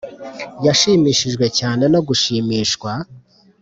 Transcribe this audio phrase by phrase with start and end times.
[0.65, 2.91] yashimishijwe cyane no gushimishwa